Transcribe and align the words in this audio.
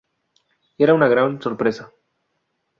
Era 0.85 0.95
una 0.95 1.07
gran 1.13 1.39
sorpresa. 1.39 1.91